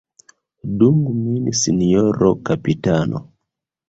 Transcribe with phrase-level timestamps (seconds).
[0.77, 3.17] Dungu min sinjoro kapitano!